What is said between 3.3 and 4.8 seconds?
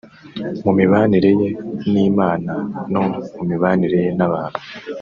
mu mibanire ye n’abantu